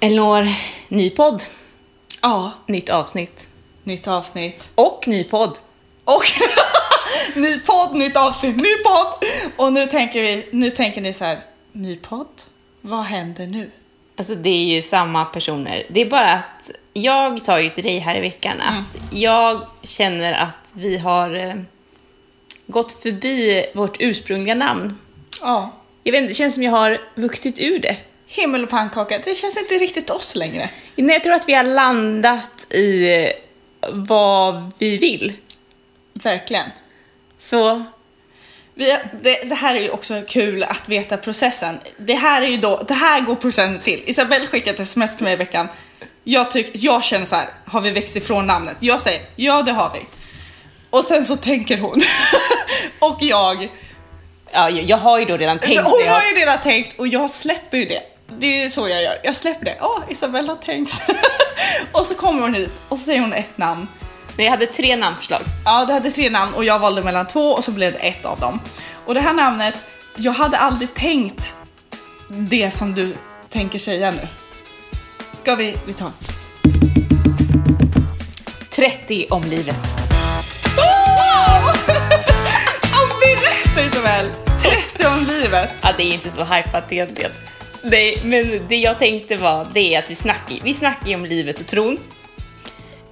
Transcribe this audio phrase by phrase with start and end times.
[0.00, 0.48] Elinor,
[0.88, 1.42] ny podd,
[2.22, 3.48] Ja, nytt avsnitt.
[3.84, 4.68] nytt avsnitt.
[4.74, 5.58] Och ny podd.
[6.04, 6.22] Och
[7.36, 9.28] ny podd, nytt avsnitt, ny podd!
[9.56, 11.40] Och nu tänker, vi, nu tänker ni så här,
[11.72, 12.26] ny podd?
[12.80, 13.70] Vad händer nu?
[14.18, 15.86] Alltså det är ju samma personer.
[15.90, 20.32] Det är bara att jag sa ju till dig här i veckan att jag känner
[20.32, 21.54] att vi har eh,
[22.66, 24.98] gått förbi vårt ursprungliga namn.
[25.40, 25.70] Ja.
[26.02, 27.96] Jag vet inte, det känns som jag har vuxit ur det.
[28.36, 30.70] Himmel och pannkaka, det känns inte riktigt oss längre.
[30.96, 33.32] Nej, jag tror att vi har landat i
[33.92, 35.32] vad vi vill.
[36.12, 36.70] Verkligen.
[37.38, 37.84] Så
[38.74, 41.80] Vi, det, det här är ju också kul att veta processen.
[41.96, 44.02] Det här är ju då, det här går processen till.
[44.06, 45.68] Isabelle skickade ett sms till mig i veckan.
[46.24, 48.76] Jag, tyck, jag känner så här, har vi växt ifrån namnet?
[48.80, 50.00] Jag säger, ja det har vi.
[50.90, 52.02] Och sen så tänker hon.
[52.98, 53.68] och jag,
[54.52, 57.78] ja, jag har ju då redan tänkt hon har ju redan tänkt och jag släpper
[57.78, 58.02] ju det.
[58.28, 59.18] Det är så jag gör.
[59.24, 59.76] Jag släpper det.
[59.80, 61.10] Ja, Isabelle har tänkt.
[61.92, 63.86] och så kommer hon hit och så säger hon ett namn.
[64.36, 65.40] Jag hade tre namnförslag.
[65.64, 68.24] Ja, det hade tre namn och jag valde mellan två och så blev det ett
[68.24, 68.60] av dem.
[69.06, 69.74] Och det här namnet,
[70.16, 71.54] jag hade aldrig tänkt
[72.28, 73.16] det som du
[73.50, 74.28] tänker säga nu.
[75.32, 76.10] Ska vi, vi tar.
[78.70, 79.76] 30 om livet.
[80.76, 81.74] Ja,
[83.20, 84.30] berätta Isabel!
[84.96, 85.70] 30 om livet.
[85.82, 87.30] Ja, det är inte så hypat egentligen.
[87.90, 91.60] Nej, men det jag tänkte var det är att vi snackar, vi snackar om livet
[91.60, 91.98] och tron.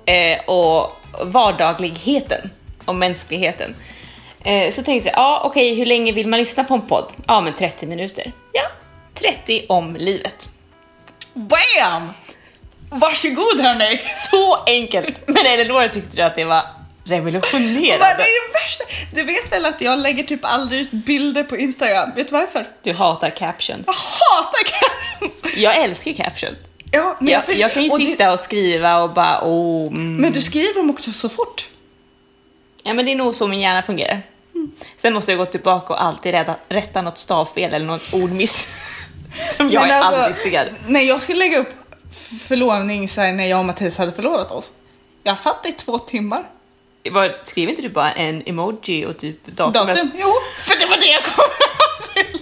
[0.06, 2.50] Eh, och vardagligheten
[2.84, 3.74] och mänskligheten.
[4.44, 7.12] Eh, så tänkte jag, ja okej, hur länge vill man lyssna på en podd?
[7.26, 8.32] Ja, men 30 minuter.
[8.52, 8.62] Ja,
[9.14, 10.48] 30 om livet.
[11.34, 12.08] Bam!
[12.90, 14.00] Varsågod hörni!
[14.30, 15.14] Så enkelt!
[15.26, 16.62] Men Elinor tyckte att det var
[17.04, 18.06] revolutionerande.
[19.14, 22.10] Du vet väl att jag lägger typ aldrig ut bilder på Instagram?
[22.16, 22.68] Vet du varför?
[22.82, 23.86] Du hatar captions.
[23.86, 25.56] Jag hatar captions!
[25.56, 26.58] Jag älskar captions.
[26.92, 30.16] Ja, men Jag, jag kan ju och det- sitta och skriva och bara oh, mm.
[30.16, 31.68] Men du skriver dem också så fort.
[32.82, 34.22] Ja men det är nog så min hjärna fungerar.
[35.02, 38.68] Sen måste jag gå tillbaka och alltid rätta, rätta något stavfel eller något ordmiss.
[39.56, 40.72] Som jag Men alltså, aldrig ser.
[40.86, 41.72] När jag skulle lägga upp
[42.40, 44.72] förlovning så när jag och Mattias hade förlovat oss.
[45.22, 46.44] Jag satt i två timmar.
[47.10, 49.86] Var, skrev inte du bara en emoji och typ datum?
[49.86, 50.10] Datum?
[50.14, 50.32] Jo,
[50.64, 52.40] för det var det jag kom fram till.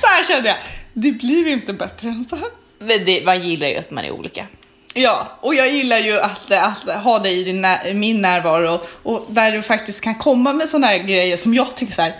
[0.00, 0.58] Så här kände jag.
[0.92, 2.48] Det blir inte bättre än så här.
[2.78, 4.46] Men det, man gillar ju att man är olika.
[4.94, 9.52] Ja, och jag gillar ju att, att ha dig i din, min närvaro och där
[9.52, 12.12] du faktiskt kan komma med såna här grejer som jag tycker så här.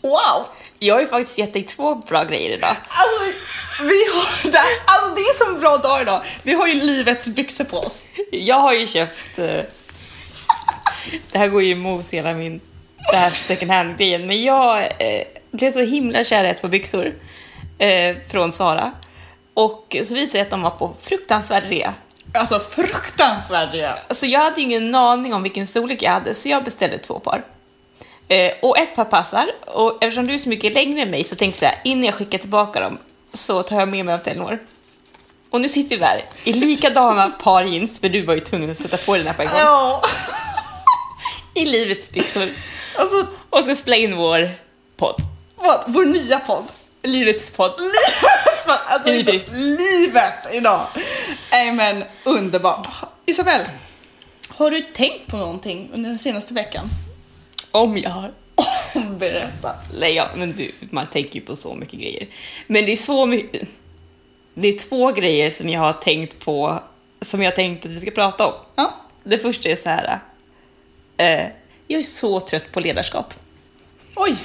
[0.00, 0.46] Wow!
[0.78, 2.76] Jag har ju faktiskt gett dig två bra grejer idag.
[2.88, 3.38] Alltså,
[3.80, 6.22] vi har, det, alltså det är så bra dag idag.
[6.42, 8.04] Vi har ju livets byxor på oss.
[8.30, 9.38] Jag har ju köpt...
[9.38, 9.60] eh,
[11.32, 12.60] det här går ju emot hela min
[13.10, 17.14] det här second hand-grejen, men jag eh, blev så himla kär i ett par byxor
[17.78, 18.92] eh, från Sara.
[19.54, 21.94] Och så visade det sig att de var på fruktansvärd rea.
[22.34, 23.98] Alltså fruktansvärd rea.
[24.08, 27.42] Alltså jag hade ingen aning om vilken storlek jag hade, så jag beställde två par.
[28.28, 31.36] Eh, och ett par passar, och eftersom du är så mycket längre än mig så
[31.36, 32.98] tänkte jag innan jag skickar tillbaka dem
[33.32, 34.58] så tar jag med mig till Elinor.
[35.50, 38.76] Och nu sitter vi här i likadana par jeans, för du var ju tvungen att
[38.78, 39.58] sätta på dig den här på en gång.
[39.58, 40.02] Ja.
[41.54, 42.48] I livets byxor.
[42.96, 44.50] Alltså, Och ska spela in vår
[44.96, 45.16] podd.
[45.56, 46.64] vad, vår nya podd.
[47.02, 47.72] Livets podd.
[48.86, 49.48] Alltså, Hybris.
[49.52, 50.86] livet idag.
[51.50, 52.88] Nej men underbart.
[53.26, 53.60] Isabel,
[54.48, 56.88] har du tänkt på någonting under den senaste veckan?
[57.70, 58.32] Om jag har.
[59.22, 59.74] Berätta.
[60.00, 62.26] Nej, ja, men du, man tänker ju på så mycket grejer.
[62.66, 63.68] Men det är så mycket...
[64.54, 66.82] Det är två grejer som jag har tänkt på,
[67.20, 68.52] som jag tänkt att vi ska prata om.
[68.74, 68.94] Ja.
[69.24, 70.18] Det första är så här.
[71.16, 71.46] Eh,
[71.88, 73.34] jag är så trött på ledarskap.
[74.14, 74.36] Oj,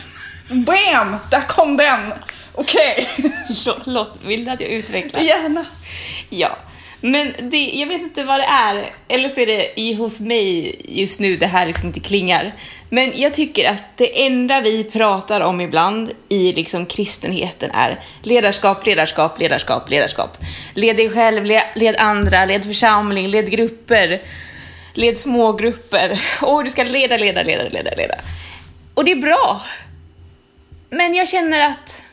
[0.49, 1.15] bam!
[1.31, 2.13] Där kom den.
[2.53, 3.07] Okej,
[3.85, 5.21] låt, vill du att jag utvecklar?
[5.21, 5.65] gärna.
[6.29, 6.57] Ja,
[7.01, 10.75] men det, jag vet inte vad det är, eller så är det i, hos mig
[10.85, 12.53] just nu det här liksom inte klingar.
[12.89, 18.85] Men jag tycker att det enda vi pratar om ibland i liksom kristenheten är ledarskap,
[18.85, 20.37] ledarskap, ledarskap, ledarskap.
[20.73, 24.21] Led dig själv, led, led andra, led församling, led grupper,
[24.93, 26.21] led smågrupper.
[26.41, 28.15] Och du ska leda, leda, leda, leda, leda.
[28.93, 29.61] Och det är bra.
[30.89, 32.03] Men jag känner att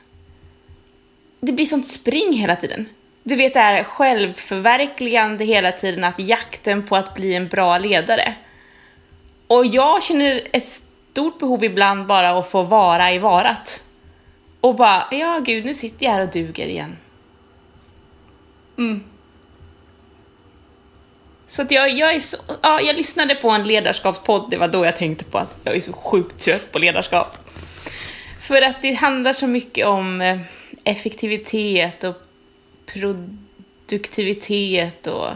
[1.40, 2.88] det blir sånt spring hela tiden.
[3.22, 8.34] Du vet det här självförverkligande hela tiden, att jakten på att bli en bra ledare.
[9.46, 13.82] Och jag känner ett stort behov ibland bara att få vara i varat.
[14.60, 16.96] Och bara, ja gud, nu sitter jag här och duger igen.
[18.78, 19.04] Mm.
[21.46, 24.84] Så att jag, jag är så, ja, jag lyssnade på en ledarskapspodd, det var då
[24.84, 27.36] jag tänkte på att jag är så sjukt trött på ledarskap.
[28.40, 30.38] För att det handlar så mycket om eh,
[30.84, 32.16] effektivitet och
[32.86, 35.28] produktivitet och...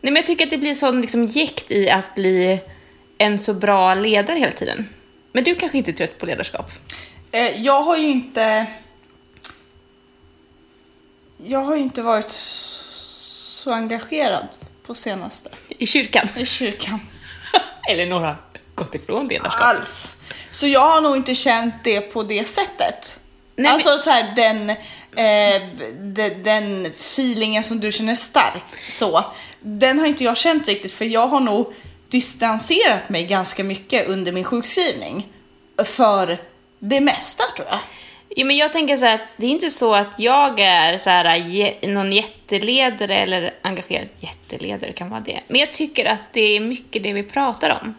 [0.00, 2.60] Nej men jag tycker att det blir sån liksom jäkt i att bli
[3.20, 4.88] en så bra ledare hela tiden.
[5.32, 6.70] Men du kanske inte är trött på ledarskap?
[7.32, 8.66] Eh, jag har ju inte...
[11.36, 14.48] Jag har ju inte varit så engagerad
[14.86, 16.28] på senaste I kyrkan?
[16.36, 17.00] i kyrkan.
[17.90, 18.36] Eller några
[18.74, 19.62] gått ifrån ledarskap?
[19.62, 20.16] Alls.
[20.50, 23.20] Så jag har nog inte känt det på det sättet.
[23.56, 25.62] Nej, alltså så här den, eh,
[26.00, 29.24] de, den feelingen som du känner starkt så.
[29.60, 31.74] Den har inte jag känt riktigt för jag har nog
[32.10, 35.28] distanserat mig ganska mycket under min sjukskrivning.
[35.84, 36.38] För
[36.78, 37.80] det mesta tror jag.
[38.28, 41.86] Ja, men jag tänker så här det är inte så att jag är så här,
[41.86, 45.40] någon jätteledare eller engagerad jätteledare kan vara det.
[45.48, 47.94] Men jag tycker att det är mycket det vi pratar om.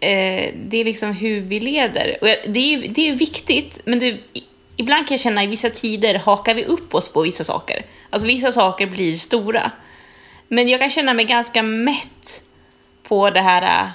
[0.00, 2.16] Eh, det är liksom hur vi leder.
[2.20, 4.16] Och det är, det är viktigt, men det,
[4.76, 7.84] ibland kan jag känna i vissa tider hakar vi upp oss på vissa saker.
[8.10, 9.70] Alltså vissa saker blir stora.
[10.48, 12.42] Men jag kan känna mig ganska mätt
[13.08, 13.90] på det här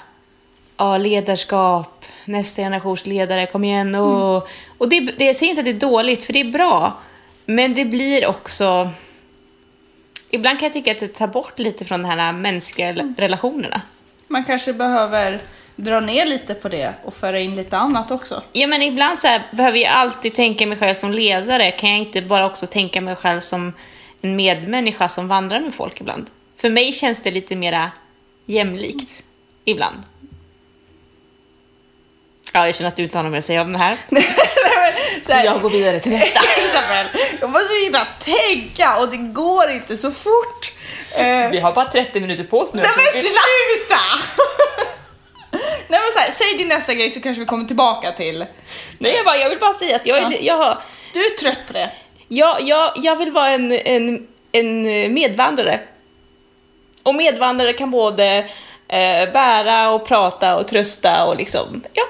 [0.76, 3.94] ja, ledarskap, nästa generations ledare, kom igen.
[3.94, 4.48] Och,
[4.78, 6.98] och det, det, jag säger inte att det är dåligt, för det är bra.
[7.46, 8.90] Men det blir också...
[10.30, 13.80] Ibland kan jag tycka att det tar bort lite från de här mänskliga rela- relationerna.
[14.28, 15.40] Man kanske behöver
[15.76, 18.42] dra ner lite på det och föra in lite annat också.
[18.52, 21.70] Ja, men ibland så här, behöver jag alltid tänka mig själv som ledare.
[21.70, 23.72] Kan jag inte bara också tänka mig själv som
[24.20, 26.30] en medmänniska som vandrar med folk ibland?
[26.56, 27.90] För mig känns det lite mera
[28.46, 29.22] jämlikt
[29.64, 30.02] ibland.
[32.52, 33.96] Ja, jag känner att du inte har något mer att säga om det här.
[35.26, 36.40] Så Jag går vidare till nästa.
[36.58, 37.06] Isabel,
[37.40, 40.72] jag måste hinna tänka och det går inte så fort.
[41.16, 42.82] Eh, Vi har bara 30 minuter på oss nu.
[42.82, 44.00] Nej men sluta!
[45.88, 48.44] Nej men så här, säg din nästa grej så kanske vi kommer tillbaka till.
[48.98, 50.36] Nej, jag, bara, jag vill bara säga att jag, är, Ja.
[50.40, 50.78] jag, har,
[51.12, 51.90] Du är trött på det.
[52.28, 54.82] jag, jag, jag vill vara en, en, en
[55.14, 55.80] medvandrare.
[57.02, 58.36] Och medvandrare kan både
[58.88, 62.02] eh, bära och prata och trösta och liksom, ja.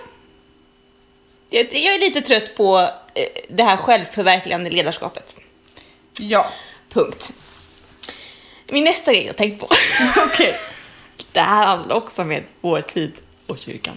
[1.50, 2.78] Jag, jag är lite trött på
[3.14, 5.37] eh, det här självförverkligande ledarskapet.
[6.19, 6.46] Ja.
[6.88, 7.31] Punkt.
[8.69, 9.66] Min nästa grej jag tänkt på.
[10.26, 10.54] Okej.
[11.32, 13.12] Det här handlar också med vår tid
[13.46, 13.96] och kyrkan.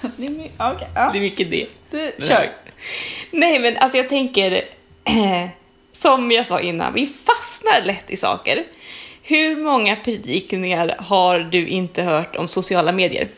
[0.16, 1.10] Det är my- Okej, ja.
[1.12, 1.66] Det är mycket det.
[1.90, 2.52] Du, kör.
[3.30, 4.64] Nej, men alltså jag tänker,
[5.92, 8.64] som jag sa innan, vi fastnar lätt i saker.
[9.28, 13.28] Hur många predikningar har du inte hört om sociala medier?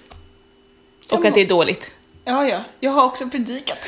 [1.12, 1.94] Och att det är dåligt?
[2.24, 2.58] Ja, ja.
[2.80, 3.78] Jag har också predikat.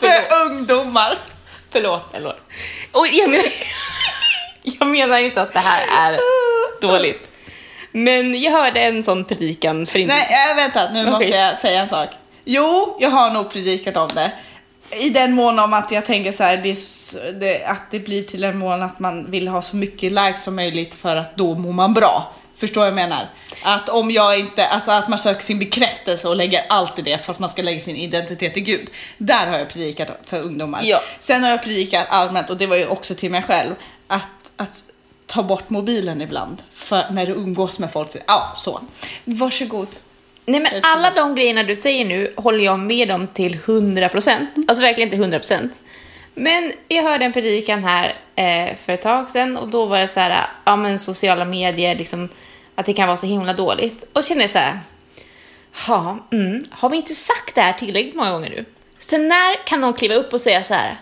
[0.00, 1.18] För ungdomar.
[1.70, 2.40] Förlåt, förlåt.
[2.92, 3.44] Och jag menar,
[4.62, 6.20] jag menar inte att det här är
[6.80, 7.28] dåligt.
[7.92, 10.14] Men jag hörde en sån predikan för inte...
[10.14, 10.92] Nej, äh, vänta.
[10.92, 11.12] Nu Okej.
[11.12, 12.08] måste jag säga en sak.
[12.44, 14.32] Jo, jag har nog predikat om det.
[14.90, 16.78] I den mån om att jag tänker så här, det,
[17.40, 20.56] det, att det blir till en mån att man vill ha så mycket likes som
[20.56, 22.32] möjligt för att då mår man bra.
[22.56, 23.28] Förstår vad jag menar?
[23.62, 27.24] Att om jag inte, alltså att man söker sin bekräftelse och lägger allt i det
[27.24, 28.88] fast man ska lägga sin identitet i Gud.
[29.18, 30.80] Där har jag predikat för ungdomar.
[30.82, 31.00] Ja.
[31.20, 33.74] Sen har jag predikat allmänt och det var ju också till mig själv.
[34.06, 34.22] Att,
[34.56, 34.82] att
[35.26, 38.10] ta bort mobilen ibland för när du umgås med folk.
[38.26, 38.80] Ja, så.
[39.24, 39.88] Varsågod.
[40.48, 44.46] Nej men alla de grejerna du säger nu håller jag med om till 100%.
[44.68, 45.68] Alltså verkligen till 100%.
[46.34, 50.08] Men jag hörde en predikan här eh, för ett tag sedan och då var det
[50.08, 52.28] så här, ja men sociala medier, liksom,
[52.74, 54.04] att det kan vara så himla dåligt.
[54.12, 54.80] Och kände jag så här,
[55.88, 58.64] ja, mm, har vi inte sagt det här tillräckligt många gånger nu?
[58.98, 60.96] Sen när kan någon kliva upp och säga så här,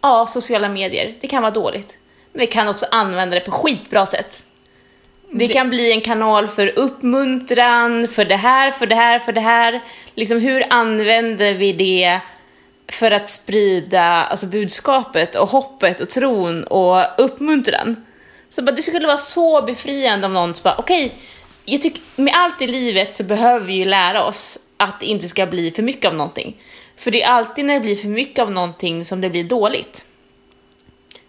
[0.00, 1.96] ja, sociala medier, det kan vara dåligt.
[2.32, 4.42] Men vi kan också använda det på skitbra sätt.
[5.36, 9.40] Det kan bli en kanal för uppmuntran, för det här, för det här, för det
[9.40, 9.80] här.
[10.14, 12.20] Liksom hur använder vi det
[12.88, 18.04] för att sprida alltså budskapet och hoppet och tron och uppmuntran?
[18.50, 21.14] Så bara, det skulle vara så befriande om någon så bara, okej,
[21.64, 25.28] jag tycker med allt i livet så behöver vi ju lära oss att det inte
[25.28, 26.56] ska bli för mycket av någonting.
[26.96, 30.04] För det är alltid när det blir för mycket av någonting som det blir dåligt.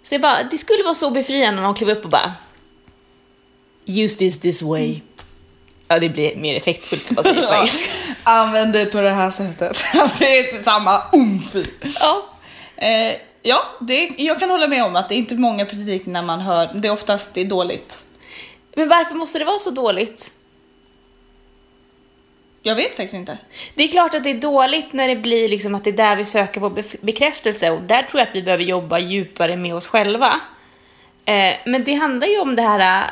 [0.03, 2.33] Så jag bara, det skulle vara så befriande om någon klev upp och bara
[3.85, 4.99] Use this this way.
[5.87, 7.91] Ja, det blir mer effektfullt säger det på engelska.
[8.23, 9.83] Använd det på det här sättet.
[10.19, 11.55] det är inte samma umf.
[11.99, 12.25] Ja.
[12.77, 16.39] Eh, ja, det, jag kan hålla med om att det är inte många predikningar man
[16.39, 16.69] hör.
[16.73, 18.03] Det är oftast det är dåligt.
[18.75, 20.31] Men varför måste det vara så dåligt?
[22.61, 23.37] Jag vet faktiskt inte.
[23.75, 26.15] Det är klart att det är dåligt när det blir liksom att det är där
[26.15, 29.87] vi söker vår bekräftelse och där tror jag att vi behöver jobba djupare med oss
[29.87, 30.39] själva.
[31.25, 33.11] Eh, men det handlar ju om det här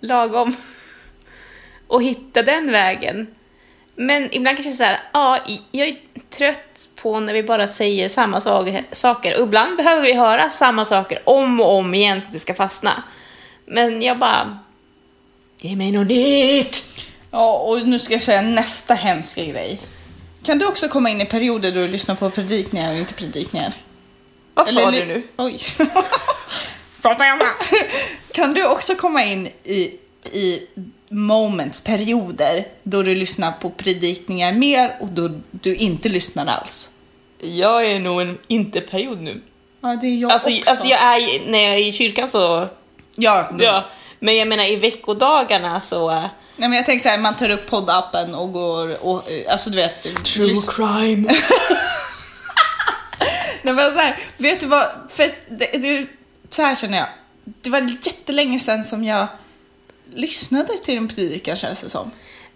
[0.00, 0.56] lagom
[1.86, 3.26] och hitta den vägen.
[3.96, 5.38] Men ibland kanske så här, ja,
[5.72, 5.96] jag är
[6.30, 8.40] trött på när vi bara säger samma
[8.92, 9.36] saker-.
[9.36, 12.54] Och ibland behöver vi höra samma saker om och om igen för att det ska
[12.54, 13.02] fastna.
[13.66, 14.58] Men jag bara,
[15.58, 16.84] ge mig något nytt!
[17.30, 19.80] Ja, och nu ska jag säga nästa hemska grej.
[20.42, 23.74] Kan du också komma in i perioder då du lyssnar på predikningar och inte predikningar?
[24.54, 25.22] Vad sa Eller du nu?
[25.36, 25.60] Oj.
[27.02, 27.46] Prata med?
[28.38, 29.92] Kan du också komma in i,
[30.32, 30.62] i
[31.08, 36.88] moments, perioder, då du lyssnar på predikningar mer och då du inte lyssnar alls?
[37.40, 39.42] Jag är nog en inte-period nu.
[39.80, 40.70] Ja, det är jag Alltså, också.
[40.70, 42.68] alltså jag är, när jag är i kyrkan så,
[43.16, 43.84] Ja, ja.
[44.20, 46.10] Men jag menar i veckodagarna så...
[46.10, 46.28] Nej,
[46.68, 49.76] men jag tänker så här, man tar upp poddappen och går och, eh, alltså du
[49.76, 50.04] vet.
[50.04, 51.28] lys- crime.
[53.62, 56.06] Nej, men så här, vet du vad, för det, det,
[56.50, 57.06] så här känner jag.
[57.60, 59.26] Det var jättelänge sedan som jag
[60.14, 62.10] lyssnade till en predikan känns det som.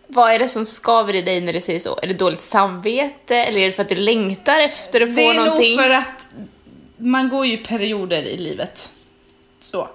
[0.07, 1.99] Vad är det som skaver i dig när du säger så?
[2.03, 5.27] Är det dåligt samvete eller är det för att du längtar efter att få Det
[5.27, 5.77] är någonting?
[5.77, 6.27] nog för att
[6.97, 8.93] man går ju perioder i livet.
[9.61, 9.89] Så.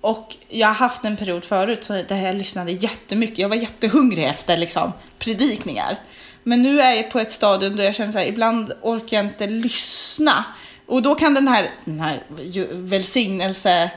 [0.00, 3.38] Och jag har haft en period förut så där jag lyssnade jättemycket.
[3.38, 5.98] Jag var jättehungrig efter liksom, predikningar.
[6.42, 9.26] Men nu är jag på ett stadium då jag känner så här, ibland orkar jag
[9.26, 10.44] inte lyssna.
[10.86, 12.22] Och då kan den här, den här
[12.72, 13.90] välsignelse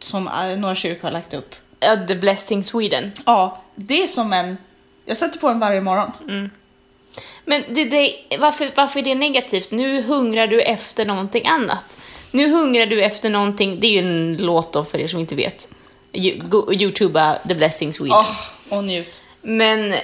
[0.00, 1.54] som eh, några kyrkor har lagt upp.
[1.80, 3.12] Ja, The Blessing Sweden.
[3.26, 4.56] Ja, det är som en...
[5.04, 6.50] Jag sätter på den varje morgon.
[7.44, 9.70] Men det, det, varför, varför är det negativt?
[9.70, 12.00] Nu hungrar du efter någonting annat.
[12.30, 15.34] Nu hungrar du efter någonting, det är ju en låt då för er som inte
[15.34, 15.68] vet.
[16.72, 18.18] Youtuba The Blessing Sweden.
[18.18, 19.20] Åh, och njut.
[19.42, 19.94] Men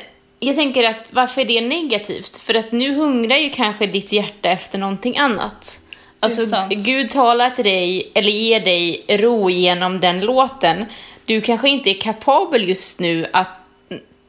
[0.40, 2.38] jag tänker att varför är det negativt?
[2.38, 5.80] För att nu hungrar ju kanske ditt hjärta efter någonting annat.
[6.20, 6.68] Alltså.
[6.70, 10.84] Gud talar till dig, eller ger dig ro genom den låten.
[11.24, 13.48] Du kanske inte är kapabel just nu att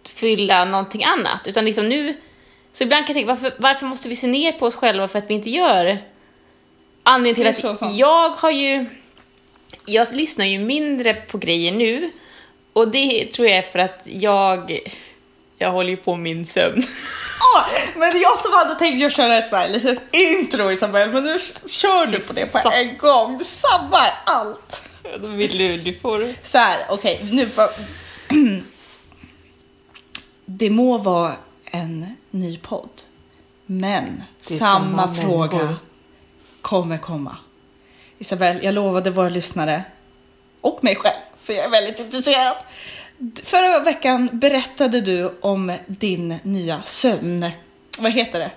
[0.06, 2.18] fylla någonting annat, utan liksom nu...
[2.74, 5.18] Så ibland kan jag tänka, varför, varför måste vi se ner på oss själva för
[5.18, 5.98] att vi inte gör?
[7.04, 7.98] Anledningen till att sant.
[7.98, 8.86] jag har ju...
[9.86, 12.12] Jag lyssnar ju mindre på grejer nu
[12.74, 14.80] och det tror jag är för att jag...
[15.58, 16.84] Jag håller ju på min sömn.
[17.96, 21.40] Men jag som hade tänkt att köra ett så här litet intro Isabel, men nu
[21.68, 23.38] kör du på det på en gång.
[23.38, 24.82] Du sabbar allt.
[25.22, 26.34] Då vill du, du får...
[26.42, 27.70] Så här, okej, nu var...
[30.50, 31.34] Det må vara
[31.66, 32.90] en ny podd,
[33.66, 35.76] men samma, samma fråga människor.
[36.62, 37.38] kommer komma.
[38.20, 39.84] Isabel, jag lovade våra lyssnare
[40.62, 42.56] och mig själv, för jag är väldigt intresserad.
[43.44, 47.46] Förra veckan berättade du om din nya sömn...
[48.00, 48.52] Vad heter det?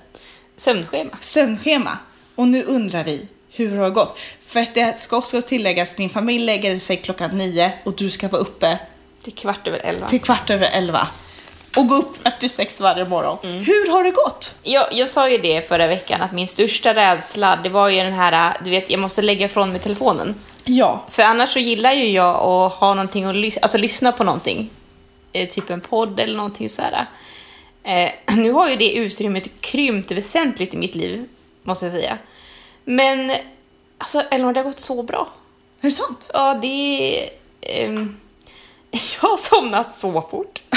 [0.56, 1.10] Sömnschema.
[1.20, 1.98] sömnschema.
[2.34, 4.18] Och nu undrar vi, hur har det gått?
[4.42, 8.28] För att det ska också tilläggas, din familj lägger sig klockan nio och du ska
[8.28, 8.78] vara uppe
[9.22, 10.08] Till kvart över elva.
[10.08, 11.08] till kvart över elva.
[11.76, 13.38] Och gå upp kvart till sex varje morgon.
[13.42, 14.54] Hur har det gått?
[14.62, 18.12] Jag, jag sa ju det förra veckan att min största rädsla, det var ju den
[18.12, 20.34] här, du vet, jag måste lägga ifrån mig telefonen.
[20.64, 21.04] Ja.
[21.08, 24.70] För annars så gillar ju jag att ha någonting att lyssna, alltså lyssna på någonting.
[25.32, 27.06] Eh, typ en podd eller någonting sådär.
[27.82, 31.28] Eh, nu har ju det utrymmet krympt väsentligt i mitt liv,
[31.62, 32.18] måste jag säga.
[32.84, 33.32] Men,
[33.98, 35.28] alltså Elinor, det har gått så bra.
[35.80, 36.30] Är det sant?
[36.32, 38.16] Ja, det ehm,
[38.90, 40.62] jag har somnat så fort.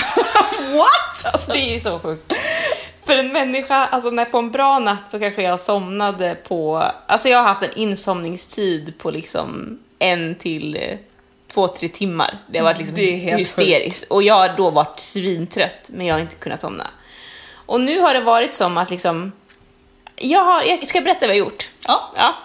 [0.74, 1.34] What?
[1.34, 2.34] Alltså, det är ju så sjukt.
[3.06, 6.92] För en människa, alltså när på en bra natt så kanske jag somnade på...
[7.08, 10.98] Alltså jag har haft en insomningstid på liksom en till eh,
[11.54, 12.38] två, tre timmar.
[12.48, 12.98] Det har varit liksom
[13.38, 14.12] hysteriskt.
[14.12, 16.88] Och jag har då varit svintrött, men jag har inte kunnat somna.
[17.66, 19.32] Och nu har det varit som att liksom...
[20.16, 21.70] Jag, har, jag ska berätta vad jag har gjort.
[21.88, 22.12] Ja.
[22.16, 22.36] Ja.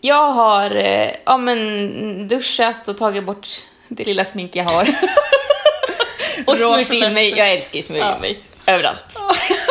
[0.00, 3.48] Jag har eh, ja, men, duschat och tagit bort
[3.88, 4.82] det lilla smink jag har.
[6.46, 7.30] och smörjt in mig.
[7.38, 8.14] Jag älskar ju smörja Ja.
[8.14, 8.38] in mig.
[8.66, 9.04] Överallt.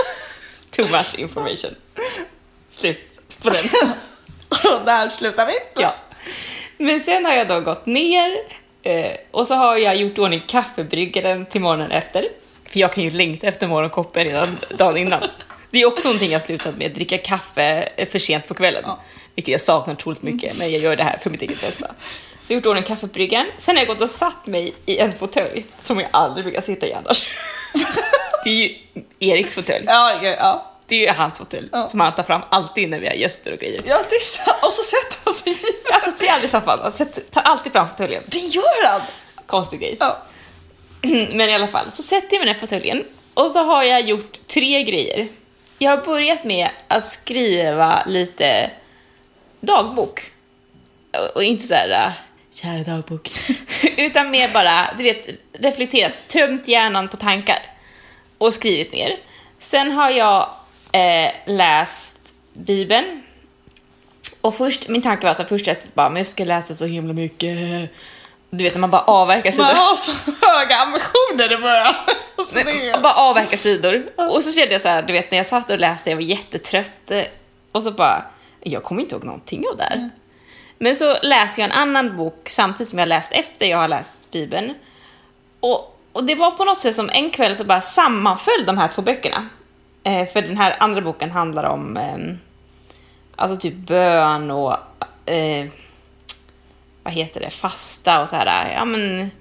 [0.71, 1.75] Too much information.
[2.69, 3.91] Slut på den.
[4.49, 5.53] Och där slutar vi.
[5.81, 5.95] ja.
[6.77, 8.31] Men sen har jag då gått ner
[8.83, 12.25] eh, och så har jag gjort ordning kaffebryggaren till morgonen efter.
[12.65, 15.23] För jag kan ju längta efter morgonkoppen redan dagen innan.
[15.71, 18.83] Det är också någonting jag slutat med, dricka kaffe eh, för sent på kvällen.
[18.85, 18.99] Ja.
[19.35, 21.87] Vilket jag saknar otroligt mycket, men jag gör det här för mitt eget bästa.
[22.41, 23.47] Så jag har gjort ordning kaffebryggaren.
[23.57, 26.87] Sen har jag gått och satt mig i en fåtölj som jag aldrig brukar sitta
[26.87, 27.29] i annars.
[28.43, 28.75] Det är ju
[29.19, 29.85] Eriks fåtölj.
[29.87, 30.65] Ja, ja, ja.
[30.87, 31.89] Det är ju hans fåtölj Ja.
[31.89, 33.81] som han tar fram alltid när vi har gäster och grejer.
[33.85, 34.57] Ja, det är sant.
[34.63, 35.93] Och så sätter han sig i den.
[35.93, 36.79] Alltså, det är aldrig soffan.
[36.81, 36.91] Han
[37.31, 38.23] tar alltid fram fåtöljen.
[38.25, 39.01] Det gör han!
[39.47, 39.97] Konstig grej.
[39.99, 40.17] Ja.
[41.31, 43.03] Men i alla fall, så sätter jag mig i den här fåtöljen
[43.33, 45.27] och så har jag gjort tre grejer.
[45.77, 48.71] Jag har börjat med att skriva lite
[49.61, 50.31] dagbok.
[51.17, 52.11] Och- Och inte så här, äh,
[52.53, 53.29] kära dagbok.
[53.97, 57.59] Utan mer bara, du vet, reflekterat, tömt hjärnan på tankar.
[58.39, 59.15] Och skrivit ner.
[59.59, 60.49] Sen har jag
[60.91, 62.19] eh, läst
[62.53, 63.23] Bibeln.
[64.41, 67.13] Och först, min tanke var så först att bara, men jag ska läsa så himla
[67.13, 67.57] mycket.
[68.49, 69.65] Du vet när man bara avverkar sidor.
[69.67, 70.11] Man har så
[70.47, 71.93] höga ambitioner i början.
[72.67, 74.05] Är- bara avverka sidor.
[74.15, 76.23] Och så kände jag så här, du vet när jag satt och läste, jag var
[76.23, 77.11] jättetrött.
[77.71, 78.25] Och så bara,
[78.63, 80.09] jag kommer inte ihåg någonting av det här.
[80.77, 84.31] Men så läser jag en annan bok samtidigt som jag läst efter jag har läst
[84.31, 84.73] Bibeln.
[85.59, 88.87] Och, och det var på något sätt som en kväll så bara sammanföll de här
[88.87, 89.49] två böckerna.
[90.03, 92.39] Eh, för den här andra boken handlar om ehm,
[93.35, 94.73] alltså typ bön och
[95.25, 95.67] eh,
[97.03, 99.31] vad heter det, fasta och så här, ja men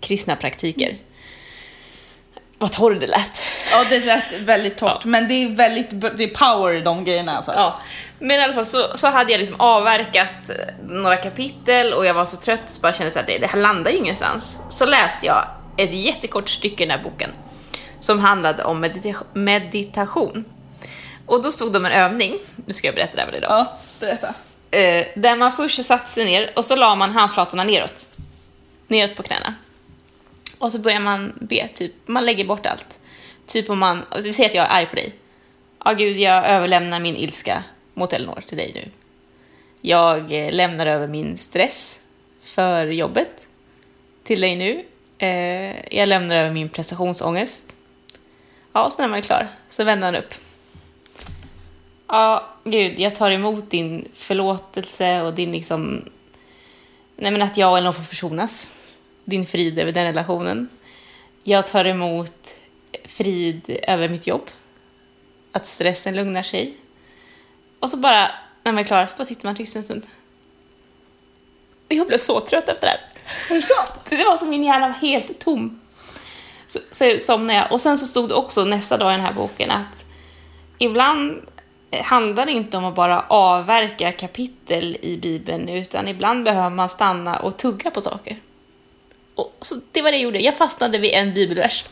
[0.00, 0.98] kristna praktiker.
[2.58, 3.42] Vad torr det lät.
[3.72, 7.32] Ja, det lät väldigt torrt, men det är väldigt det är power i de grejerna
[7.32, 7.52] alltså.
[7.52, 7.78] Ja.
[8.18, 12.14] Men i alla fall så, så hade jag liksom avverkat eh, några kapitel och jag
[12.14, 14.60] var så trött så bara kände så här, det, det här landar ju ingenstans.
[14.68, 17.30] Så läste jag ett jättekort stycke i den här boken
[18.00, 20.44] som handlade om medita- meditation.
[21.26, 23.50] Och då stod det om en övning, nu ska jag berätta det här väl idag.
[23.50, 24.34] Ja, berätta.
[24.70, 28.06] Eh, där man först satte sig ner och så la man handflatorna neråt.
[28.86, 29.54] Neråt på knäna.
[30.58, 32.98] Och så börjar man be, typ, man lägger bort allt.
[33.46, 35.14] Typ om man, vi säger att jag är arg på dig.
[35.84, 38.90] Ja gud, jag överlämnar min ilska mot Elinor till dig nu.
[39.80, 42.00] Jag eh, lämnar över min stress
[42.42, 43.46] för jobbet
[44.24, 44.84] till dig nu.
[45.18, 47.74] Eh, jag lämnar över min prestationsångest.
[48.72, 49.48] Ja, och sen är man klar.
[49.68, 50.34] Så vänder han upp.
[52.06, 56.04] Ja, gud, jag tar emot din förlåtelse och din liksom...
[57.16, 58.70] Nej men att jag och Elinor får försonas.
[59.24, 60.68] Din frid över den relationen.
[61.42, 62.54] Jag tar emot
[63.04, 64.50] frid över mitt jobb.
[65.52, 66.76] Att stressen lugnar sig.
[67.80, 68.30] Och så bara,
[68.62, 70.06] när man är klar, så bara sitter man tyst en stund.
[71.88, 73.00] Jag blev så trött efter det här.
[73.50, 73.92] Är det sant?
[74.08, 75.80] Det var som min hjärna var helt tom.
[76.66, 77.72] Så, så somnade jag.
[77.72, 80.04] Och sen så stod det också nästa dag i den här boken att
[80.78, 81.40] ibland
[82.04, 87.36] handlar det inte om att bara avverka kapitel i Bibeln utan ibland behöver man stanna
[87.38, 88.36] och tugga på saker.
[89.34, 90.38] Och så det var det jag gjorde.
[90.38, 91.84] Jag fastnade vid en bibelvers.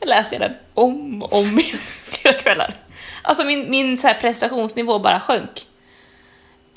[0.00, 2.74] Jag läste den om och om igen flera kvällar.
[3.22, 5.66] Alltså min, min så här prestationsnivå bara sjönk.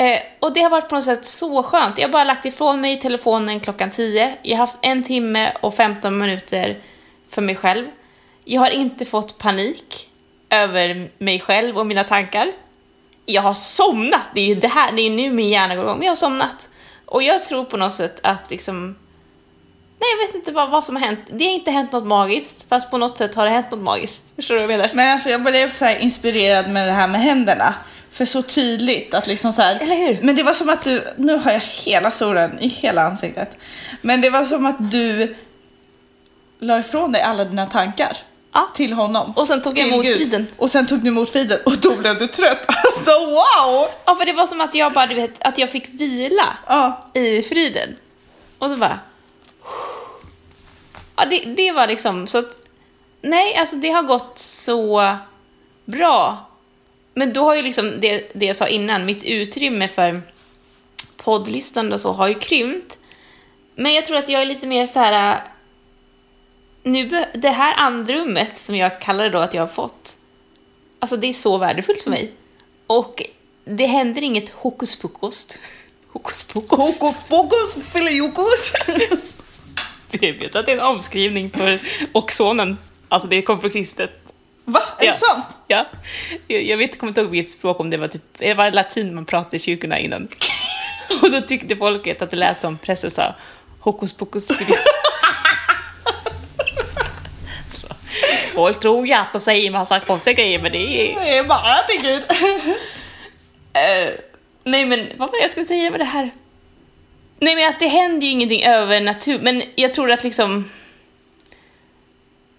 [0.02, 1.98] Eh, och det har varit på något sätt så skönt.
[1.98, 4.38] Jag har bara lagt ifrån mig telefonen klockan 10.
[4.42, 6.80] Jag har haft en timme och 15 minuter
[7.28, 7.88] för mig själv.
[8.46, 10.10] Jag har inte fått panik
[10.50, 12.52] över mig själv och mina tankar.
[13.26, 14.22] Jag har somnat.
[14.34, 15.98] Det är ju det här, det är nu min hjärna går igång.
[15.98, 16.70] Men jag har somnat.
[17.06, 18.96] Och jag tror på något sätt att liksom...
[20.00, 21.20] Nej, jag vet inte vad, vad som har hänt.
[21.28, 24.26] Det har inte hänt något magiskt, fast på något sätt har det hänt något magiskt.
[24.36, 24.94] Förstår du vad jag menar?
[24.94, 27.74] Men alltså jag blev så här inspirerad med det här med händerna.
[28.22, 30.20] För så tydligt att liksom så här, Eller hur?
[30.22, 33.58] Men det var som att du, nu har jag hela solen i hela ansiktet.
[34.02, 35.36] Men det var som att du
[36.60, 38.18] la ifrån dig alla dina tankar
[38.54, 38.72] Ja.
[38.76, 39.34] till honom.
[39.36, 40.48] Och sen tog jag emot friden.
[40.58, 42.66] Och sen tog du emot friden och då blev du trött.
[42.86, 43.88] Alltså wow!
[44.06, 47.10] Ja, för det var som att jag bara, du vet, att jag fick vila Ja,
[47.14, 47.96] i friden.
[48.58, 49.00] Och så bara...
[51.16, 52.52] Ja, det, det var liksom så att...
[53.22, 55.16] Nej, alltså det har gått så
[55.86, 56.48] bra.
[57.14, 60.22] Men då har ju liksom det, det jag sa innan, mitt utrymme för
[61.18, 62.98] poddlyssnande och så har ju krympt.
[63.76, 65.34] Men jag tror att jag är lite mer så här...
[65.34, 65.40] äh,
[66.84, 70.14] Nu, det här andrummet som jag kallar det då att jag har fått,
[71.00, 72.32] alltså det är så värdefullt för mig.
[72.88, 73.24] Och
[73.66, 75.48] det händer inget hokus pokus.
[76.14, 76.80] Hokus pokus.
[77.02, 78.74] hokus pokus filiokus.
[80.12, 81.80] Jag vet att det är en omskrivning för
[82.12, 82.78] oxonen.
[83.10, 84.21] Alltså det kom från kristet.
[84.66, 84.80] Va?
[85.00, 85.12] Är Ja.
[85.12, 85.58] det sant?
[85.68, 85.86] Ja.
[86.48, 89.16] Jag, jag vet, kommer inte ihåg vilket språk, om det var typ, det var latin
[89.16, 90.28] man pratade i kyrkorna innan.
[91.22, 93.36] Och då tyckte folket att det lät som prästen sa
[93.80, 94.52] hokus pokus.
[98.56, 101.20] Folk tror ju att de säger massa konstiga grejer, men det är...
[101.20, 102.24] Det är bara till Gud.
[103.74, 104.10] Eh,
[104.64, 106.30] nej men vad var det jag skulle säga med det här?
[107.40, 110.70] Nej men att det händer ju ingenting över natur, men jag tror att liksom...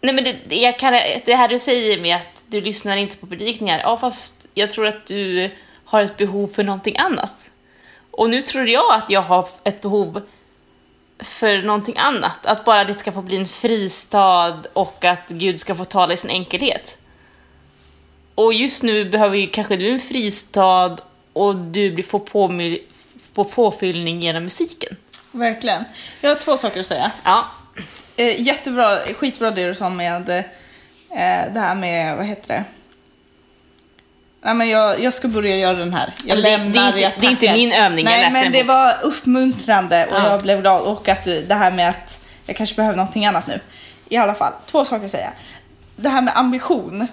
[0.03, 0.93] Nej men det, jag kan,
[1.25, 4.87] det här du säger med att du lyssnar inte på predikningar, ja fast jag tror
[4.87, 5.51] att du
[5.85, 7.51] har ett behov för någonting annat.
[8.11, 10.23] Och nu tror jag att jag har ett behov
[11.19, 12.47] för någonting annat.
[12.47, 16.17] Att bara det ska få bli en fristad och att Gud ska få tala i
[16.17, 16.97] sin enkelhet.
[18.35, 20.97] Och just nu behöver ju kanske du en fristad
[21.33, 22.81] och du blir få påmy-
[23.35, 24.97] på påfyllning genom musiken.
[25.31, 25.85] Verkligen.
[26.21, 27.13] Jag har två saker att säga.
[27.25, 27.51] Ja.
[28.17, 30.45] Eh, jättebra, skitbra det du sa med eh,
[31.55, 32.65] det här med, vad heter det?
[34.45, 36.15] Nej, men jag, jag ska börja göra den här.
[36.27, 38.47] Jag det- det är lämnar, inte- det är inte min övning, jag Nej, läser men
[38.47, 40.31] en det var uppmuntrande och Ja.
[40.31, 40.83] jag blev glad.
[40.83, 43.61] Och att det här med att jag kanske behöver någonting annat nu.
[44.09, 45.31] I alla fall, två saker att säga.
[45.97, 47.07] det här med ambition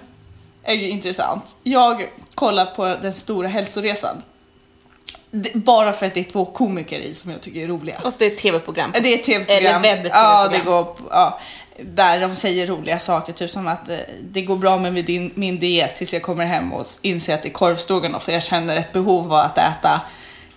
[0.62, 1.44] är ju intressant.
[1.62, 4.22] Jag kollar på Den stora hälsoresan.
[5.54, 8.00] Bara för att det är två komiker i som jag tycker är roliga.
[8.04, 8.92] Och så det är ett tv-program.
[8.92, 9.84] Det är ett tv-program.
[9.84, 11.40] Eller webb Ja, det går ja,
[11.82, 15.58] där de säger roliga saker, typ som att eh, det går bra med din, min
[15.58, 18.92] diet tills jag kommer hem och inser att det är korvstroganoff för jag känner ett
[18.92, 20.02] behov av att äta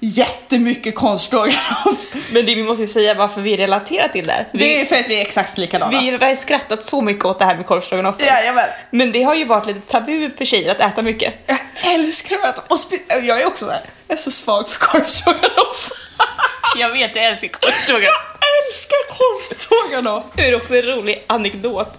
[0.04, 2.00] jättemycket korvstroganoff.
[2.32, 4.48] Men det, vi måste ju säga varför vi relaterar till det här.
[4.52, 6.00] Vi, Det är för att vi är exakt likadana.
[6.00, 8.16] vi har ju skrattat så mycket åt det här med korvstroganoff.
[8.20, 8.63] Jajamän.
[8.92, 11.34] Men det har ju varit lite tabu för tjejer att äta mycket.
[11.46, 13.80] Jag älskar att äta och Jag är också där.
[14.08, 15.92] Jag är så svag för korvstroganoff.
[16.78, 18.38] Jag vet, jag älskar korvstroganoff.
[18.39, 20.24] Jag älskar korvstroganoff.
[20.36, 21.89] Det är också en rolig anekdot.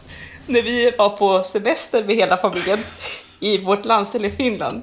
[0.46, 2.84] När vi var på semester med hela familjen
[3.40, 4.82] i vårt landställe i Finland.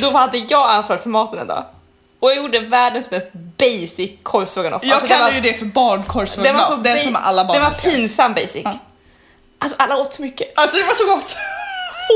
[0.00, 1.64] Då hade jag ansvaret för maten en dag.
[2.22, 4.82] Och jag gjorde världens mest basic korvstroganoff.
[4.84, 6.82] Jag Alltså, kallar var- ju det för barnkorvstroganoff.
[6.82, 8.60] den som alla barn Den var pinsam basic.
[8.64, 8.78] Ja.
[9.58, 10.52] Alltså alla åt så mycket.
[10.58, 11.36] Alltså det var så gott.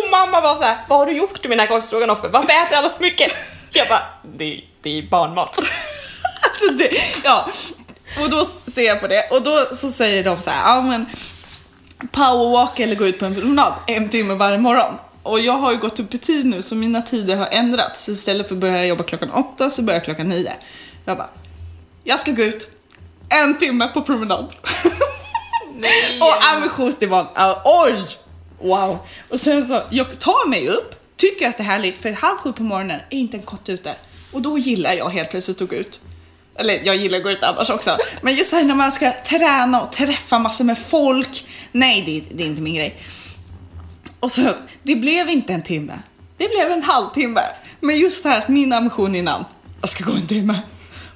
[0.05, 2.33] Och mamma var så här: vad har du gjort med den här korvstroganoffen?
[2.33, 3.33] Varför äter alla så mycket?
[3.73, 4.03] Jag bara,
[4.37, 5.59] det, det är barnmat.
[6.43, 6.91] Alltså det,
[7.25, 7.49] ja.
[8.23, 11.07] Och då ser jag på det och då så säger de så här, ja men
[12.13, 14.99] powerwalk eller gå ut på en promenad en timme varje morgon.
[15.27, 18.05] Och jag har ju gått upp i tid nu så mina tider har ändrats.
[18.05, 20.53] Så istället för att börja jobba klockan åtta så börjar jag klockan nio.
[21.05, 21.31] Jag bara,
[22.05, 22.71] jag ska gå ut
[23.29, 24.55] en timme på promenad.
[25.79, 26.21] Nej.
[26.21, 27.27] och ambitionsnivån,
[27.65, 28.07] oj!
[28.61, 28.99] Wow!
[29.31, 32.53] Och sen så, jag tar mig upp, tycker att det är härligt för halv sju
[32.53, 33.95] på morgonen är inte en kott ute.
[34.33, 36.01] Och då gillar jag helt plötsligt att gå ut.
[36.59, 37.97] Eller jag gillar att gå ut annars också.
[38.21, 41.47] Men just här när man ska träna och träffa massor med folk.
[41.73, 43.03] Nej, det, det är inte min grej.
[44.27, 45.99] Och så, det blev inte en timme.
[46.37, 47.41] Det blev en halvtimme.
[47.81, 49.45] Men just det här att min ambition innan,
[49.81, 50.59] jag ska gå en timme.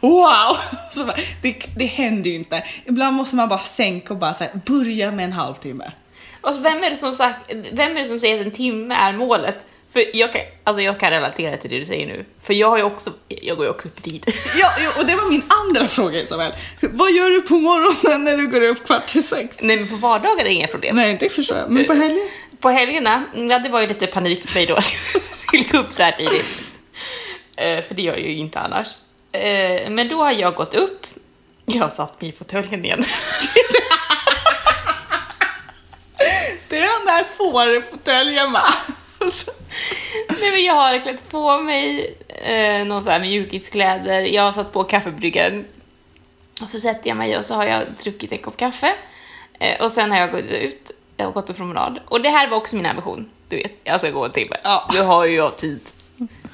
[0.01, 0.57] Wow!
[0.92, 2.64] Så bara, det, det händer ju inte.
[2.85, 5.92] Ibland måste man bara sänka och bara här, börja med en halvtimme.
[6.40, 9.12] Alltså, vem, är det som sagt, vem är det som säger att en timme är
[9.12, 9.57] målet?
[9.92, 12.25] För jag kan, alltså jag kan relatera till det du säger nu.
[12.42, 14.25] För jag har ju också, jag går ju också upp i tid.
[14.61, 16.53] Ja, och det var min andra fråga Isabel.
[16.81, 19.57] Vad gör du på morgonen när du går upp kvart till sex?
[19.61, 20.96] Nej men på vardagar är det inga problem.
[20.96, 21.70] Nej, det förstår jag.
[21.70, 22.29] Men på helgen?
[22.61, 25.62] På helgerna, mm, ja det var ju lite panik för mig då att jag skulle
[25.62, 26.46] gå upp så här tidigt.
[27.57, 28.88] Eh, för det gör jag ju inte annars.
[29.33, 31.07] Eh, men då har jag gått upp,
[31.64, 33.05] jag har satt mig i fåtöljen igen.
[36.68, 38.62] Det är den där fårfåtöljen va?
[40.40, 44.73] Nej men jag har klätt på mig eh, någon sån här mjukiskläder, jag har satt
[44.73, 45.64] på kaffebryggaren
[46.62, 48.94] och så sätter jag mig och så har jag druckit en kopp kaffe
[49.59, 50.90] eh, och sen har jag gått ut
[51.26, 52.00] och gått på promenad.
[52.09, 54.56] Och det här var också min ambition, du vet, jag ska gå en timme.
[54.62, 54.90] Ja.
[54.92, 55.80] Nu har ju jag tid.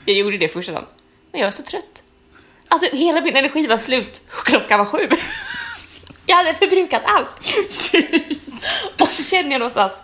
[0.05, 0.87] Jag gjorde det första dagen,
[1.33, 2.03] men jag är så trött.
[2.69, 5.09] Alltså hela min energi var slut och klockan var sju.
[6.29, 7.57] Jag hade förbrukat allt.
[9.01, 10.01] Och så känner jag någonstans,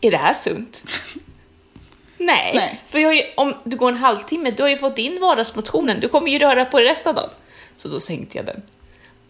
[0.00, 0.84] är det här sunt?
[2.18, 2.80] Nej, Nej.
[2.86, 6.00] för jag har ju, om du går en halvtimme, du har ju fått in vardagsmotionen,
[6.00, 7.30] du kommer ju röra på dig resten av dagen.
[7.76, 8.62] Så då sänkte jag den.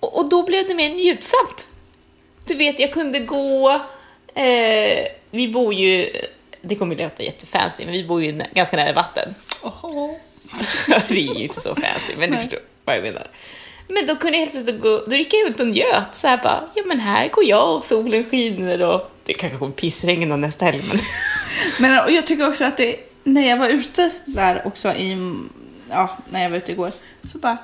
[0.00, 1.68] Och, och då blev det mer njutsamt.
[2.44, 3.80] Du vet, jag kunde gå,
[4.38, 6.10] eh, vi bor ju,
[6.62, 9.34] det kommer ju låta jättefancy, men vi bor ju ganska nära vatten.
[9.62, 10.18] Oho.
[11.08, 12.44] det är ju inte så fancy, men du Nej.
[12.44, 13.26] förstår vad jag menar.
[13.88, 16.36] Men då kunde jag helt plötsligt gå, då gick jag runt och njöt så här
[16.36, 20.38] bara, ja men här går jag och solen skiner och det kanske kommer pissregn och
[20.38, 20.98] nästa helg men
[21.78, 25.36] Men och jag tycker också att det, när jag var ute där också i,
[25.90, 26.92] ja, när jag var ute igår,
[27.32, 27.56] så bara,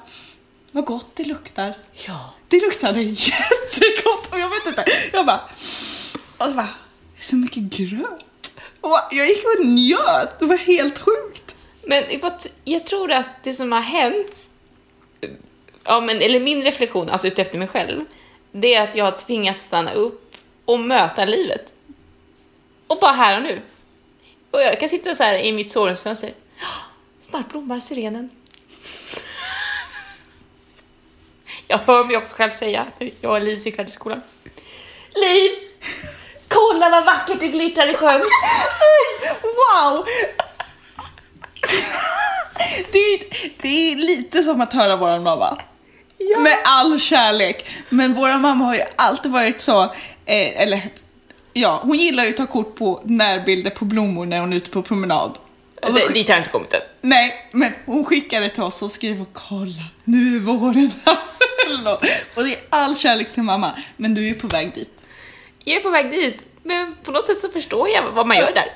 [0.71, 1.75] vad gott det luktar.
[2.07, 2.35] ja.
[2.49, 5.41] Det luktade jättegott och jag vet inte, jag bara,
[6.45, 6.75] och så bara,
[7.15, 8.25] det är så mycket gröt.
[8.81, 11.57] Och jag gick och njöt, det var helt sjukt.
[11.83, 12.05] Men
[12.65, 14.49] jag tror att det som har hänt,
[15.85, 18.05] ja, men, eller min reflektion, alltså utefter mig själv,
[18.53, 21.73] det är att jag har tvingats stanna upp och möta livet.
[22.87, 23.61] Och bara här och nu.
[24.51, 26.31] Och jag kan sitta så här i mitt sovrumsfönster.
[27.19, 28.31] Snart blommar syrenen.
[31.69, 34.21] Jag hör mig också själv säga när jag och Liv cyklade till skolan.
[35.15, 35.64] Liv!
[36.85, 38.23] Kolla vad vackert det glittrar i sjön!
[39.43, 40.07] Wow!
[42.93, 43.21] Det är,
[43.63, 45.59] det är lite som att höra våran mamma.
[46.19, 46.39] Ja.
[46.39, 47.67] Med all kärlek.
[47.89, 49.83] Men våra mamma har ju alltid varit så,
[50.27, 50.81] eh, eller
[51.53, 54.71] ja, hon gillar ju att ta kort på närbilder på blommor när hon är ute
[54.71, 55.39] på promenad.
[55.83, 56.81] Och så, dit har jag inte kommit än.
[57.01, 61.19] nej, men hon skickar det till oss och skriver kolla, nu är våren här.
[62.35, 65.05] Och det är all kärlek till mamma, men du är ju på väg dit.
[65.65, 68.53] Jag är på väg dit, men på något sätt så förstår jag vad man gör
[68.53, 68.73] där.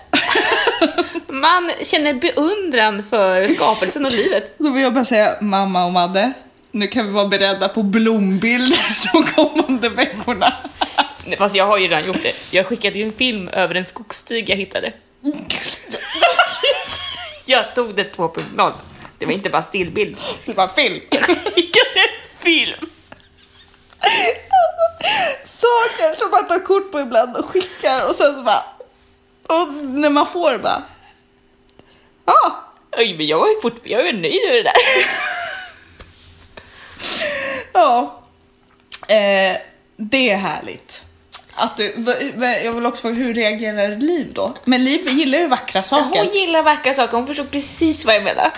[1.33, 4.55] Man känner beundran för skapelsen och livet.
[4.59, 6.33] Då vill jag bara säga mamma och Madde,
[6.71, 10.53] nu kan vi vara beredda på blombilder de kommande veckorna.
[11.39, 12.33] Fast jag har ju redan gjort det.
[12.51, 14.93] Jag skickade ju en film över en skogsstig jag hittade.
[17.47, 18.73] Jag tog det 2.0.
[19.19, 20.17] Det var inte bara stillbild.
[20.45, 21.01] Det var film.
[21.11, 22.91] Jag skickade en film.
[25.69, 28.65] Saker som man tar kort på ibland och skickar och sen så bara...
[29.49, 30.83] Och när man får bara...
[32.27, 32.65] Ja,
[32.97, 34.73] Oj, men jag är, fort, jag är nöjd över det där.
[37.73, 38.21] ja.
[39.09, 39.57] Eh,
[39.97, 41.05] det är härligt.
[41.55, 42.05] Att du,
[42.65, 44.55] jag vill också fråga, hur reagerar Liv då?
[44.65, 46.19] Men Liv gillar ju vackra saker.
[46.25, 48.51] Hon gillar vackra saker, hon förstod precis vad jag menar.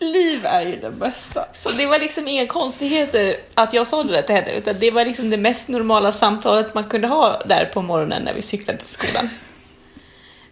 [0.00, 1.46] Liv är ju den bästa.
[1.52, 4.90] Så det var liksom inga konstigheter att jag sa det där till henne, utan det
[4.90, 8.78] var liksom det mest normala samtalet man kunde ha där på morgonen när vi cyklade
[8.78, 9.30] till skolan.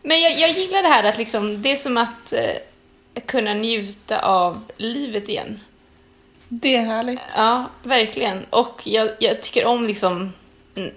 [0.02, 4.18] Men jag, jag gillar det här att liksom, det är som att eh, kunna njuta
[4.18, 5.60] av livet igen.
[6.48, 7.20] Det är härligt.
[7.36, 8.44] Ja, verkligen.
[8.50, 10.32] Och jag, jag tycker om liksom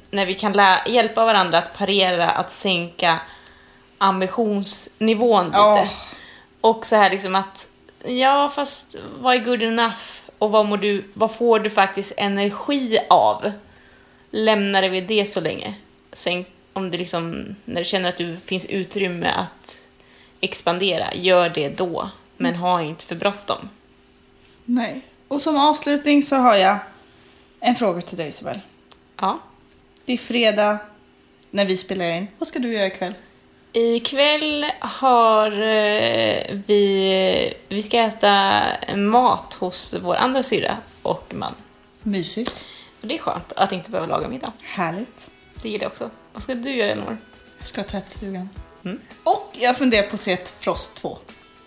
[0.10, 3.20] när vi kan lä- hjälpa varandra att parera, att sänka
[3.98, 5.58] ambitionsnivån lite.
[5.58, 5.88] Ja.
[6.62, 7.68] Och så här liksom att,
[8.06, 9.98] ja fast vad är good enough?
[10.38, 13.52] Och vad, må du, vad får du faktiskt energi av?
[14.32, 15.76] Lämnar det vid det så länge.
[16.14, 19.82] Sen om det liksom, när du känner att det finns utrymme att
[20.42, 22.10] expandera, gör det då.
[22.38, 23.70] Men ha inte för bråttom.
[24.66, 25.02] Nej.
[25.28, 26.78] Och som avslutning så har jag
[27.60, 28.60] en fråga till dig Isabel.
[29.18, 29.40] Ja.
[30.06, 30.78] Det är fredag
[31.50, 32.28] när vi spelar in.
[32.38, 33.14] Vad ska du göra ikväll?
[33.74, 38.62] Ikväll har eh, vi, vi ska äta
[38.96, 41.56] mat hos vår andra syrra och man.
[42.04, 42.66] Mysigt.
[43.02, 44.52] Och det är skönt att inte behöva laga middag.
[44.62, 45.30] Härligt.
[45.62, 46.10] Det gillar jag också.
[46.34, 47.18] Vad ska du göra Elinor?
[47.58, 48.50] Jag ska ha tvättstugan.
[48.86, 49.00] Mm.
[49.24, 51.18] Och jag funderar på att se ett Frost 2.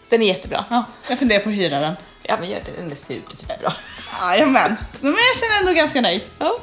[0.08, 0.64] Den är jättebra.
[0.70, 1.94] Ja, jag funderar på att hyra den.
[2.22, 3.72] Ja men gör det, den är super, superbra.
[4.20, 4.76] Jajamän.
[5.00, 6.22] Men jag känner ändå ganska nöjd.
[6.38, 6.58] Ja,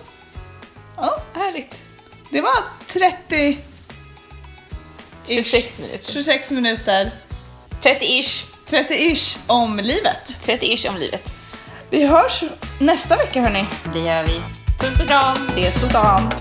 [0.97, 1.81] Ja, härligt.
[2.29, 3.57] det var 30...
[5.27, 6.11] 26 minuter.
[6.13, 7.11] 26 minuter.
[7.81, 8.43] 30-ish.
[8.69, 10.35] 30-ish om livet.
[10.45, 11.33] 30-ish om livet.
[11.89, 12.43] Vi hörs
[12.79, 13.65] nästa vecka hörni.
[13.93, 14.41] Det gör vi.
[14.79, 15.47] Puss och kram.
[15.49, 16.33] Ses på stan.